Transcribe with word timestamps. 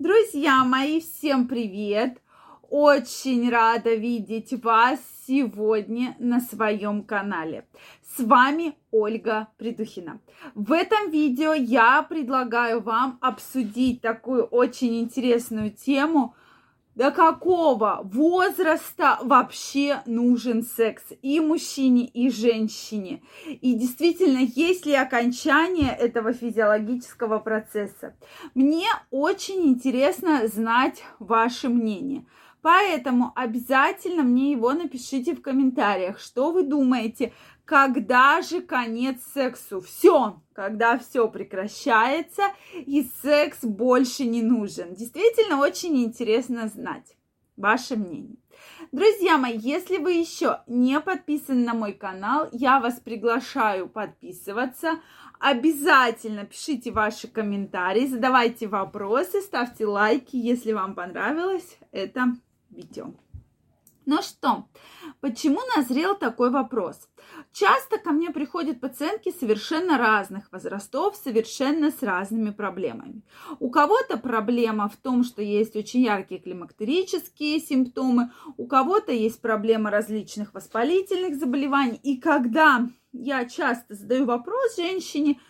Друзья 0.00 0.64
мои, 0.64 1.00
всем 1.00 1.46
привет! 1.46 2.20
Очень 2.68 3.48
рада 3.48 3.94
видеть 3.94 4.52
вас 4.64 4.98
сегодня 5.24 6.16
на 6.18 6.40
своем 6.40 7.04
канале. 7.04 7.68
С 8.16 8.20
вами 8.20 8.74
Ольга 8.90 9.46
Придухина. 9.56 10.20
В 10.56 10.72
этом 10.72 11.12
видео 11.12 11.54
я 11.54 12.02
предлагаю 12.02 12.80
вам 12.80 13.18
обсудить 13.20 14.00
такую 14.00 14.42
очень 14.42 15.00
интересную 15.00 15.70
тему– 15.70 16.34
до 16.94 17.10
какого 17.10 18.00
возраста 18.04 19.18
вообще 19.22 20.02
нужен 20.06 20.62
секс 20.62 21.04
и 21.22 21.40
мужчине, 21.40 22.06
и 22.06 22.30
женщине. 22.30 23.22
И 23.46 23.74
действительно, 23.74 24.38
есть 24.38 24.86
ли 24.86 24.94
окончание 24.94 25.90
этого 25.90 26.32
физиологического 26.32 27.38
процесса. 27.38 28.14
Мне 28.54 28.86
очень 29.10 29.66
интересно 29.66 30.46
знать 30.46 31.02
ваше 31.18 31.68
мнение. 31.68 32.24
Поэтому 32.62 33.32
обязательно 33.34 34.22
мне 34.22 34.52
его 34.52 34.72
напишите 34.72 35.34
в 35.34 35.42
комментариях, 35.42 36.18
что 36.18 36.50
вы 36.50 36.62
думаете, 36.62 37.34
когда 37.64 38.42
же 38.42 38.60
конец 38.60 39.22
сексу? 39.32 39.80
Все, 39.80 40.40
когда 40.52 40.98
все 40.98 41.28
прекращается 41.28 42.42
и 42.74 43.08
секс 43.22 43.58
больше 43.62 44.24
не 44.24 44.42
нужен. 44.42 44.94
Действительно, 44.94 45.58
очень 45.58 46.02
интересно 46.04 46.68
знать 46.68 47.16
ваше 47.56 47.96
мнение. 47.96 48.36
Друзья 48.92 49.38
мои, 49.38 49.56
если 49.58 49.98
вы 49.98 50.12
еще 50.12 50.60
не 50.66 51.00
подписаны 51.00 51.64
на 51.64 51.74
мой 51.74 51.92
канал, 51.92 52.48
я 52.52 52.80
вас 52.80 53.00
приглашаю 53.00 53.88
подписываться. 53.88 55.00
Обязательно 55.40 56.44
пишите 56.44 56.90
ваши 56.90 57.28
комментарии, 57.28 58.06
задавайте 58.06 58.66
вопросы, 58.66 59.40
ставьте 59.40 59.86
лайки, 59.86 60.36
если 60.36 60.72
вам 60.72 60.94
понравилось 60.94 61.78
это 61.92 62.34
видео. 62.70 63.12
Ну 64.06 64.20
что, 64.20 64.66
почему 65.20 65.60
назрел 65.76 66.14
такой 66.14 66.50
вопрос? 66.50 67.08
Часто 67.52 67.98
ко 67.98 68.10
мне 68.10 68.30
приходят 68.30 68.80
пациентки 68.80 69.32
совершенно 69.32 69.96
разных 69.96 70.52
возрастов, 70.52 71.16
совершенно 71.16 71.90
с 71.90 72.02
разными 72.02 72.50
проблемами. 72.50 73.22
У 73.60 73.70
кого-то 73.70 74.18
проблема 74.18 74.90
в 74.90 74.96
том, 74.96 75.24
что 75.24 75.40
есть 75.40 75.74
очень 75.74 76.02
яркие 76.02 76.40
климактерические 76.40 77.60
симптомы, 77.60 78.30
у 78.58 78.66
кого-то 78.66 79.12
есть 79.12 79.40
проблема 79.40 79.90
различных 79.90 80.52
воспалительных 80.52 81.36
заболеваний. 81.36 81.98
И 82.02 82.18
когда 82.18 82.86
я 83.12 83.46
часто 83.46 83.94
задаю 83.94 84.26
вопрос 84.26 84.76
женщине, 84.76 85.40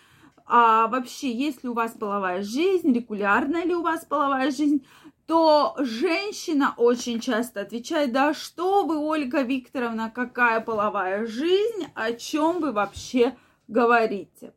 а 0.46 0.88
вообще, 0.88 1.32
есть 1.32 1.64
ли 1.64 1.70
у 1.70 1.74
вас 1.74 1.92
половая 1.92 2.42
жизнь, 2.42 2.92
регулярная 2.92 3.64
ли 3.64 3.74
у 3.74 3.82
вас 3.82 4.04
половая 4.04 4.50
жизнь, 4.50 4.86
то 5.26 5.74
женщина 5.78 6.74
очень 6.76 7.20
часто 7.20 7.62
отвечает, 7.62 8.12
да 8.12 8.34
что 8.34 8.84
вы, 8.84 8.98
Ольга 8.98 9.42
Викторовна, 9.42 10.10
какая 10.10 10.60
половая 10.60 11.26
жизнь, 11.26 11.86
о 11.94 12.12
чем 12.12 12.60
вы 12.60 12.72
вообще 12.72 13.34
говорите? 13.68 14.52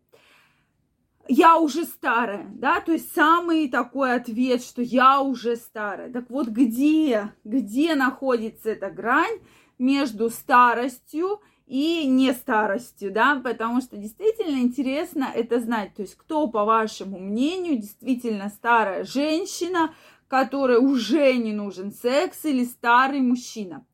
Я 1.29 1.57
уже 1.57 1.83
старая, 1.83 2.47
да, 2.53 2.79
то 2.79 2.93
есть 2.93 3.13
самый 3.13 3.67
такой 3.69 4.13
ответ, 4.15 4.63
что 4.63 4.81
я 4.81 5.19
уже 5.21 5.57
старая. 5.57 6.11
Так 6.11 6.29
вот, 6.29 6.47
где, 6.47 7.33
где 7.43 7.95
находится 7.95 8.69
эта 8.69 8.89
грань 8.89 9.39
между 9.77 10.29
старостью 10.29 11.41
и 11.65 12.07
не 12.07 12.31
старостью, 12.31 13.11
да, 13.11 13.41
потому 13.43 13.81
что 13.81 13.97
действительно 13.97 14.57
интересно 14.61 15.29
это 15.33 15.59
знать, 15.59 15.93
то 15.95 16.01
есть 16.01 16.15
кто, 16.15 16.47
по 16.47 16.63
вашему 16.63 17.19
мнению, 17.19 17.77
действительно 17.77 18.47
старая 18.47 19.03
женщина, 19.03 19.93
которой 20.27 20.77
уже 20.77 21.33
не 21.33 21.53
нужен 21.53 21.91
секс 21.91 22.45
или 22.45 22.65
старый 22.65 23.21
мужчина. 23.21 23.85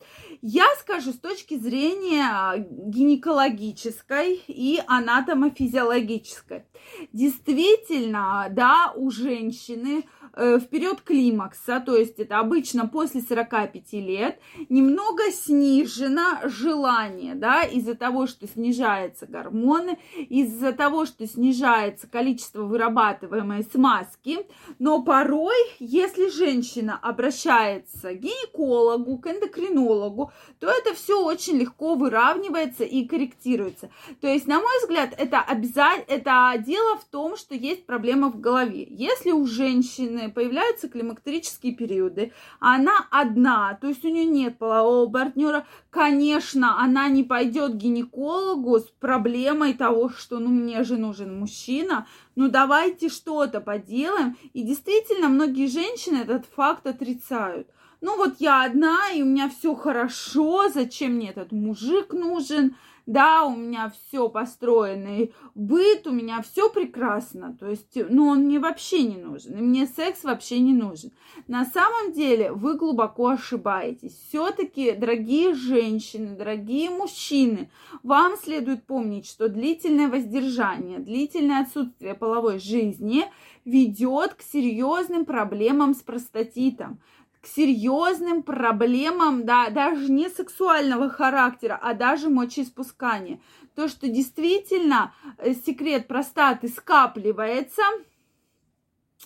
Я 0.42 0.66
скажу 0.80 1.14
с 1.14 1.20
точки 1.20 1.58
зрения 1.58 2.67
гинекологической 2.70 4.41
и 4.47 4.81
анатомофизиологической. 4.88 6.66
Действительно, 7.13 8.47
да, 8.52 8.94
у 8.96 9.09
женщины 9.09 10.06
э, 10.34 10.58
в 10.58 10.68
период 10.68 11.02
климакса, 11.02 11.82
то 11.86 11.96
есть 11.96 12.20
это 12.20 12.40
обычно 12.40 12.88
после 12.88 13.22
45 13.22 13.94
лет, 13.94 14.40
немного 14.70 15.24
снижено 15.32 16.40
желание, 16.46 17.36
да, 17.36 17.64
из-за 17.64 17.96
того, 17.96 18.28
что 18.28 18.48
снижаются 18.48 19.26
гормоны, 19.26 19.98
из-за 20.18 20.74
того, 20.74 21.06
что 21.06 21.28
снижается 21.28 22.08
количество 22.08 22.64
вырабатываемой 22.64 23.64
смазки, 23.64 24.46
но 24.80 25.02
порой, 25.02 25.56
если 25.80 26.30
женщина 26.30 27.00
обращается 27.02 28.14
к 28.14 28.20
гинекологу, 28.20 29.18
к 29.18 29.28
эндокринологу, 29.28 30.32
то 30.60 30.70
это 30.70 30.94
все 30.94 31.24
очень 31.24 31.58
легко 31.58 31.96
выравнивается 31.96 32.84
и 32.84 33.06
корректируется. 33.06 33.90
То 34.22 34.28
есть, 34.28 34.48
на 34.48 34.60
мой 34.60 34.80
взгляд, 34.82 35.14
это 35.18 35.40
обязательно, 35.42 36.06
это 36.08 36.54
дело 36.58 36.98
в 36.98 37.06
том, 37.06 37.38
что 37.38 37.56
есть 37.56 37.86
проблема 37.86 38.30
в 38.30 38.40
голове. 38.40 38.88
Если 38.90 39.32
у 39.32 39.46
женщины 39.46 40.22
появляются 40.29 40.89
климактерические 40.89 41.73
периоды, 41.73 42.31
она 42.59 43.07
одна, 43.11 43.78
то 43.79 43.88
есть 43.88 44.03
у 44.06 44.09
нее 44.09 44.25
нет 44.25 44.57
полового 44.57 45.09
партнера, 45.09 45.66
конечно, 45.89 46.81
она 46.81 47.07
не 47.09 47.23
пойдет 47.23 47.73
к 47.73 47.78
гинекологу 47.78 48.79
с 48.79 48.89
проблемой 49.00 49.73
того, 49.73 50.09
что 50.09 50.39
ну 50.39 50.50
мне 50.50 50.84
же 50.84 50.97
нужен 50.97 51.39
мужчина, 51.39 52.07
ну 52.35 52.50
давайте 52.50 53.09
что-то 53.09 53.61
поделаем. 53.61 54.38
И 54.53 54.63
действительно, 54.63 55.29
многие 55.29 55.67
женщины 55.67 56.17
этот 56.17 56.45
факт 56.45 56.88
отрицают. 56.88 57.67
Ну 58.01 58.17
вот 58.17 58.35
я 58.40 58.66
одна, 58.66 59.11
и 59.13 59.22
у 59.22 59.25
меня 59.25 59.50
все 59.50 59.75
хорошо, 59.75 60.67
зачем 60.69 61.13
мне 61.13 61.29
этот 61.29 61.53
мужик 61.53 62.11
нужен, 62.11 62.75
да, 63.06 63.46
у 63.46 63.56
меня 63.56 63.91
все 63.91 64.30
построенный 64.30 65.34
быт, 65.56 66.08
у 66.08 66.12
меня 66.12 66.41
все 66.41 66.69
прекрасно, 66.69 67.56
то 67.59 67.69
есть, 67.69 67.97
ну, 68.09 68.28
он 68.28 68.46
мне 68.46 68.59
вообще 68.59 69.03
не 69.03 69.18
нужен, 69.18 69.58
и 69.58 69.62
мне 69.62 69.88
секс 69.88 70.24
вообще 70.24 70.59
не 70.59 70.74
нужен. 70.74 71.12
На 71.47 71.66
самом 71.66 72.14
деле 72.14 72.52
вы 72.52 72.78
глубоко 72.78 73.30
ошибаетесь. 73.30 74.18
Все-таки, 74.30 74.94
дорогие 74.94 75.53
женщины, 75.53 76.36
дорогие 76.36 76.90
мужчины, 76.90 77.69
вам 78.03 78.38
следует 78.38 78.86
помнить, 78.86 79.28
что 79.28 79.50
длительное 79.50 80.08
воздержание, 80.08 81.00
длительное 81.00 81.64
отсутствие 81.64 82.14
половой 82.14 82.59
жизни 82.59 83.25
ведет 83.66 84.34
к 84.34 84.41
серьезным 84.41 85.25
проблемам 85.25 85.94
с 85.94 86.02
простатитом 86.02 87.00
к 87.44 87.48
серьезным 87.48 88.42
проблемам, 88.42 89.46
да, 89.46 89.70
даже 89.70 90.09
не 90.09 90.30
сексуального 90.30 91.09
характера, 91.09 91.78
а 91.81 91.94
даже 91.94 92.30
мочеиспускания. 92.30 93.42
То, 93.76 93.90
что 93.90 94.08
действительно 94.08 95.14
э, 95.38 95.53
секрет 95.53 96.08
простаты 96.08 96.70
скапливается, 96.70 97.84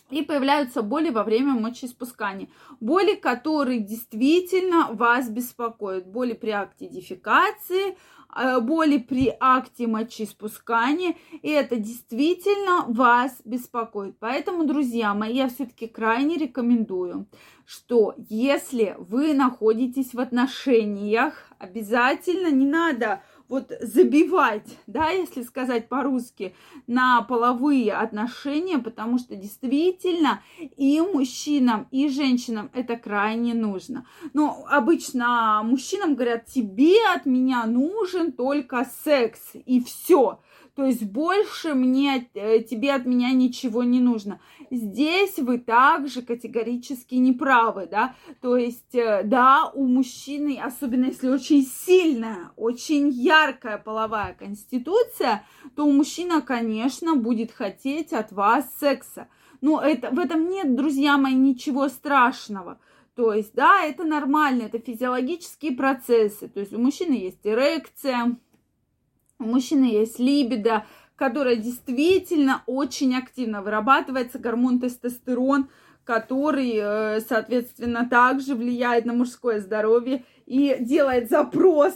и 0.09 0.21
появляются 0.21 0.81
боли 0.81 1.09
во 1.09 1.23
время 1.23 1.53
мочеиспускания. 1.53 2.47
Боли, 2.79 3.15
которые 3.15 3.79
действительно 3.79 4.89
вас 4.91 5.29
беспокоят. 5.29 6.07
Боли 6.07 6.33
при 6.33 6.51
акте 6.51 6.87
дефекации, 6.87 7.95
Э, 8.35 8.59
боли 8.59 8.97
при 8.97 9.35
акте 9.39 9.87
мочеиспускания, 9.87 11.15
и 11.41 11.49
это 11.49 11.77
действительно 11.77 12.85
вас 12.87 13.41
беспокоит. 13.45 14.17
Поэтому, 14.19 14.65
друзья 14.65 15.13
мои, 15.13 15.33
я 15.33 15.47
все-таки 15.47 15.87
крайне 15.87 16.37
рекомендую, 16.37 17.27
что 17.65 18.13
если 18.29 18.95
вы 18.99 19.33
находитесь 19.33 20.13
в 20.13 20.19
отношениях, 20.19 21.33
обязательно 21.57 22.51
не 22.51 22.65
надо 22.65 23.23
вот 23.49 23.71
забивать, 23.81 24.77
да, 24.87 25.09
если 25.09 25.43
сказать 25.43 25.87
по-русски, 25.87 26.53
на 26.85 27.21
половые 27.21 27.93
отношения, 27.93 28.77
потому 28.77 29.17
что 29.19 29.35
действительно 29.35 30.41
и 30.75 31.01
мужчинам, 31.01 31.87
и 31.91 32.09
женщинам 32.09 32.69
это 32.73 32.97
крайне 32.97 33.53
нужно. 33.53 34.05
Но 34.33 34.65
обычно 34.69 35.61
мужчинам 35.63 36.15
говорят, 36.15 36.45
тебе 36.45 36.95
от 37.15 37.25
меня 37.25 37.65
нужен 37.65 38.31
только 38.31 38.85
секс, 39.03 39.39
и 39.53 39.81
все. 39.81 40.39
То 40.77 40.85
есть 40.85 41.05
больше 41.05 41.73
мне, 41.73 42.29
э, 42.35 42.59
тебе 42.59 42.93
от 42.93 43.07
меня 43.07 43.31
ничего 43.31 43.83
не 43.83 43.99
нужно. 43.99 44.39
Здесь 44.69 45.39
вы 45.39 45.57
также 45.57 46.21
категорически 46.21 47.15
не 47.15 47.33
правы, 47.33 47.87
да. 47.89 48.13
То 48.41 48.57
есть, 48.57 48.93
э, 48.93 49.23
да, 49.23 49.71
у 49.73 49.87
мужчины, 49.87 50.61
особенно 50.63 51.05
если 51.05 51.29
очень 51.29 51.65
сильная, 51.65 52.51
очень 52.57 53.09
яркая 53.09 53.79
половая 53.79 54.35
конституция, 54.35 55.43
то 55.75 55.83
у 55.83 55.91
мужчины, 55.91 56.43
конечно, 56.43 57.15
будет 57.15 57.51
хотеть 57.51 58.13
от 58.13 58.31
вас 58.31 58.71
секса. 58.79 59.29
Но 59.61 59.81
это, 59.81 60.11
в 60.11 60.19
этом 60.19 60.47
нет, 60.47 60.75
друзья 60.75 61.17
мои, 61.17 61.33
ничего 61.33 61.89
страшного. 61.89 62.79
То 63.15 63.33
есть, 63.33 63.55
да, 63.55 63.83
это 63.83 64.03
нормально, 64.03 64.61
это 64.71 64.77
физиологические 64.77 65.71
процессы. 65.71 66.47
То 66.47 66.59
есть 66.59 66.71
у 66.71 66.77
мужчины 66.77 67.13
есть 67.13 67.39
эрекция, 67.47 68.37
у 69.39 69.43
мужчины 69.43 69.85
есть 69.85 70.19
либидо, 70.19 70.85
которая 71.15 71.55
действительно 71.55 72.63
очень 72.65 73.15
активно 73.15 73.61
вырабатывается, 73.61 74.39
гормон 74.39 74.79
тестостерон, 74.79 75.69
который, 76.03 76.73
э, 76.75 77.19
соответственно, 77.21 78.07
также 78.07 78.55
влияет 78.55 79.05
на 79.05 79.13
мужское 79.13 79.59
здоровье 79.59 80.23
и 80.45 80.77
делает 80.79 81.29
запрос, 81.29 81.93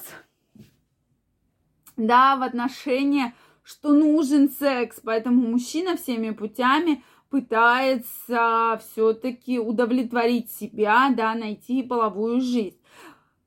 да, 1.96 2.36
в 2.36 2.44
отношения, 2.44 3.34
что 3.64 3.94
нужен 3.94 4.50
секс. 4.50 5.00
Поэтому 5.04 5.48
мужчина 5.48 5.96
всеми 5.96 6.32
путями 6.32 7.04
пытается 7.30 8.82
все-таки 8.82 9.60
удовлетворить 9.60 10.52
себя, 10.52 11.14
да, 11.16 11.34
найти 11.34 11.82
половую 11.82 12.42
жизнь. 12.42 12.78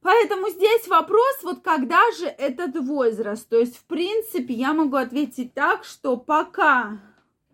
Поэтому 0.04 0.50
здесь 0.50 0.86
вопрос, 0.86 1.38
вот 1.44 1.62
когда 1.62 1.98
же 2.18 2.26
этот 2.26 2.76
возраст? 2.76 3.48
То 3.48 3.58
есть, 3.58 3.78
в 3.78 3.84
принципе, 3.86 4.52
я 4.52 4.74
могу 4.74 4.96
ответить 4.96 5.54
так, 5.54 5.84
что 5.84 6.18
пока 6.18 7.00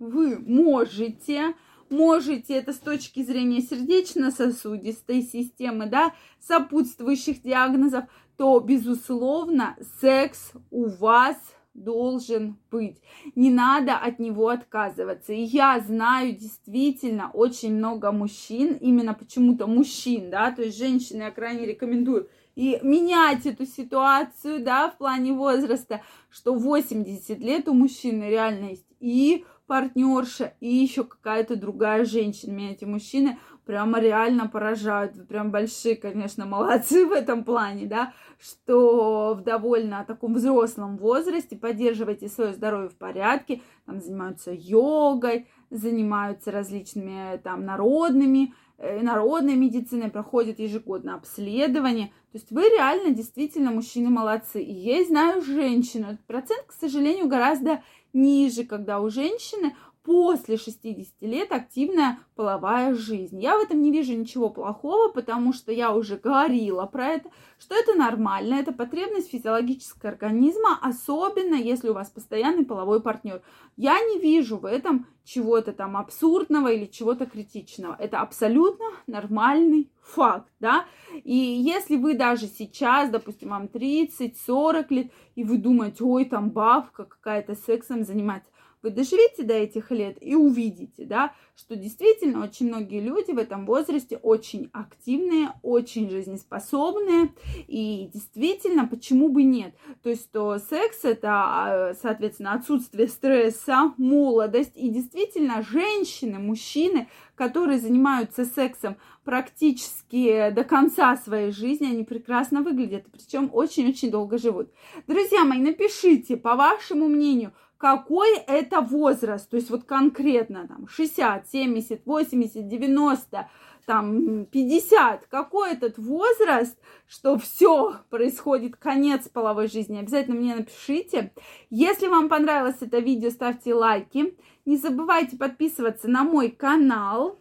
вы 0.01 0.37
можете, 0.37 1.55
можете, 1.91 2.55
это 2.55 2.73
с 2.73 2.79
точки 2.79 3.23
зрения 3.23 3.63
сердечно-сосудистой 3.63 5.23
системы, 5.23 5.87
да, 5.87 6.13
сопутствующих 6.41 7.41
диагнозов, 7.41 8.07
то, 8.37 8.59
безусловно, 8.59 9.77
секс 10.01 10.51
у 10.73 10.89
вас 10.89 11.37
должен 11.75 12.59
быть. 12.71 13.01
Не 13.35 13.51
надо 13.51 13.97
от 13.97 14.19
него 14.19 14.49
отказываться. 14.49 15.33
И 15.33 15.43
я 15.43 15.81
знаю 15.81 16.33
действительно 16.33 17.31
очень 17.33 17.75
много 17.75 18.13
мужчин, 18.13 18.75
именно 18.81 19.15
почему-то 19.15 19.67
мужчин, 19.67 20.31
да, 20.31 20.51
то 20.51 20.63
есть 20.63 20.79
женщины 20.79 21.23
я 21.23 21.31
крайне 21.31 21.67
рекомендую 21.67 22.29
и 22.57 22.79
менять 22.83 23.47
эту 23.47 23.65
ситуацию, 23.65 24.63
да, 24.63 24.91
в 24.91 24.99
плане 24.99 25.33
возраста, 25.33 26.03
что 26.29 26.55
80 26.55 27.39
лет 27.39 27.69
у 27.69 27.75
мужчины 27.75 28.25
реально 28.25 28.71
есть 28.71 28.87
и 28.99 29.45
партнерша, 29.67 30.55
и 30.61 30.69
еще 30.69 31.05
какая-то 31.05 31.57
другая 31.57 32.05
женщина. 32.05 32.53
Меня 32.53 32.73
эти 32.73 32.85
мужчины 32.85 33.39
прямо 33.71 34.01
реально 34.01 34.49
поражают. 34.49 35.29
Прям 35.29 35.53
большие, 35.53 35.95
конечно, 35.95 36.45
молодцы 36.45 37.07
в 37.07 37.13
этом 37.13 37.45
плане, 37.45 37.87
да, 37.87 38.13
что 38.41 39.35
в 39.39 39.45
довольно 39.45 40.05
таком 40.05 40.35
взрослом 40.35 40.97
возрасте 40.97 41.55
поддерживаете 41.55 42.29
свое 42.29 42.53
здоровье 42.53 42.89
в 42.89 42.97
порядке, 42.97 43.63
там 43.87 44.01
занимаются 44.01 44.51
йогой, 44.53 45.47
занимаются 45.71 46.51
различными 46.51 47.41
там 47.45 47.65
народными, 47.65 48.55
э, 48.79 49.03
народной 49.03 49.55
медициной, 49.55 50.11
проходят 50.11 50.59
ежегодно 50.59 51.15
обследование. 51.15 52.09
То 52.33 52.39
есть 52.39 52.51
вы 52.51 52.63
реально 52.63 53.15
действительно 53.15 53.71
мужчины 53.71 54.11
молодцы. 54.11 54.61
И 54.61 54.73
я 54.73 55.05
знаю 55.05 55.43
женщину. 55.43 56.09
Этот 56.09 56.27
процент, 56.27 56.65
к 56.67 56.73
сожалению, 56.73 57.29
гораздо 57.29 57.85
ниже, 58.13 58.65
когда 58.65 59.01
у 59.01 59.11
женщины 59.11 59.77
после 60.11 60.57
60 60.57 61.23
лет 61.23 61.53
активная 61.53 62.19
половая 62.35 62.97
жизнь. 62.97 63.41
Я 63.41 63.57
в 63.57 63.63
этом 63.63 63.81
не 63.81 63.93
вижу 63.93 64.13
ничего 64.13 64.51
плохого, 64.51 65.09
потому 65.09 65.53
что 65.53 65.71
я 65.71 65.95
уже 65.95 66.17
говорила 66.17 66.85
про 66.87 67.11
это, 67.11 67.31
что 67.61 67.77
это 67.77 67.95
нормально, 67.95 68.55
это 68.55 68.73
потребность 68.73 69.31
физиологического 69.31 70.11
организма, 70.11 70.77
особенно 70.83 71.55
если 71.55 71.91
у 71.91 71.95
вас 71.95 72.11
постоянный 72.11 72.65
половой 72.65 73.01
партнер. 73.01 73.41
Я 73.77 74.01
не 74.01 74.19
вижу 74.19 74.57
в 74.57 74.65
этом 74.65 75.07
чего-то 75.23 75.73
там 75.73 75.97
абсурдного 75.97 76.73
или 76.73 76.87
чего-то 76.87 77.27
критичного. 77.27 77.95
Это 77.97 78.21
абсолютно 78.21 78.87
нормальный 79.07 79.93
факт, 80.03 80.51
да. 80.59 80.87
И 81.23 81.37
если 81.37 81.97
вы 81.97 82.15
даже 82.15 82.49
сейчас, 82.49 83.11
допустим, 83.11 83.51
вам 83.51 83.67
30-40 83.67 84.87
лет, 84.89 85.13
и 85.37 85.45
вы 85.45 85.59
думаете, 85.59 86.03
ой, 86.03 86.25
там 86.25 86.51
бабка 86.51 87.05
какая-то 87.05 87.55
сексом 87.55 88.03
занимается, 88.03 88.51
вы 88.83 88.91
доживете 88.91 89.43
до 89.43 89.55
этих 89.55 89.91
лет 89.91 90.17
и 90.21 90.35
увидите, 90.35 91.05
да, 91.05 91.35
что 91.57 91.77
действительно 91.77 92.43
очень 92.43 92.69
многие 92.69 93.01
люди 93.01 93.33
в 93.33 93.39
этом 93.39 93.67
возрасте 93.67 94.17
очень 94.17 94.71
активные, 94.73 95.53
очень 95.63 96.09
жизнеспособные, 96.09 97.35
и 97.67 98.11
действительно, 98.13 98.87
почему 98.87 99.29
бы 99.29 99.43
нет? 99.43 99.75
То 100.03 100.11
есть, 100.11 100.25
что 100.25 100.59
секс 100.59 101.05
это, 101.05 101.29
а, 101.31 101.95
соответственно, 102.01 102.55
отсутствие 102.55 103.09
стресса, 103.09 103.93
молодость, 103.97 104.77
и 104.77 104.89
действительно 104.89 105.63
женщины, 105.63 106.39
мужчины, 106.39 107.09
которые 107.35 107.79
занимаются 107.79 108.45
сексом 108.45 108.97
практически 109.25 110.51
до 110.51 110.65
конца 110.65 111.17
своей 111.17 111.53
жизни, 111.53 111.87
они 111.87 112.05
прекрасно 112.05 112.63
выглядят, 112.63 113.05
причем 113.13 113.51
очень-очень 113.53 114.11
долго 114.11 114.39
живут. 114.39 114.71
Друзья 115.07 115.45
мои, 115.45 115.59
напишите, 115.59 116.37
по 116.37 116.55
вашему 116.57 117.09
мнению, 117.09 117.53
какой 117.81 118.37
это 118.37 118.83
возраст, 118.83 119.49
то 119.49 119.57
есть 119.57 119.71
вот 119.71 119.85
конкретно 119.85 120.69
там 120.69 120.87
60, 120.87 121.49
70, 121.49 122.05
80, 122.05 122.69
90, 122.69 123.49
там 123.87 124.45
50, 124.45 125.27
какой 125.27 125.73
этот 125.73 125.97
возраст, 125.97 126.79
что 127.09 127.39
все 127.39 127.97
происходит, 128.11 128.77
конец 128.77 129.31
половой 129.31 129.67
жизни, 129.67 129.97
обязательно 129.97 130.37
мне 130.37 130.57
напишите. 130.57 131.33
Если 131.71 132.07
вам 132.07 132.29
понравилось 132.29 132.77
это 132.83 132.99
видео, 132.99 133.31
ставьте 133.31 133.73
лайки. 133.73 134.37
Не 134.67 134.77
забывайте 134.77 135.39
подписываться 135.39 136.07
на 136.07 136.23
мой 136.23 136.51
канал. 136.51 137.39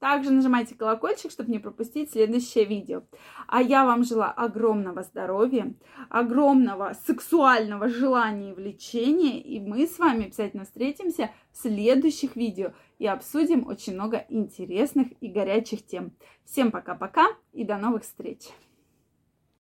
Также 0.00 0.30
нажимайте 0.30 0.74
колокольчик, 0.74 1.30
чтобы 1.30 1.52
не 1.52 1.58
пропустить 1.58 2.10
следующее 2.10 2.64
видео. 2.64 3.02
А 3.46 3.60
я 3.60 3.84
вам 3.84 4.02
желаю 4.02 4.32
огромного 4.34 5.02
здоровья, 5.02 5.74
огромного 6.08 6.96
сексуального 7.06 7.88
желания 7.88 8.50
и 8.50 8.54
влечения. 8.54 9.38
И 9.38 9.60
мы 9.60 9.86
с 9.86 9.98
вами 9.98 10.24
обязательно 10.24 10.64
встретимся 10.64 11.30
в 11.52 11.58
следующих 11.58 12.34
видео 12.34 12.72
и 12.98 13.06
обсудим 13.06 13.66
очень 13.66 13.92
много 13.92 14.24
интересных 14.30 15.08
и 15.20 15.28
горячих 15.28 15.86
тем. 15.86 16.12
Всем 16.46 16.70
пока-пока 16.70 17.26
и 17.52 17.64
до 17.64 17.76
новых 17.76 18.02
встреч! 18.02 18.48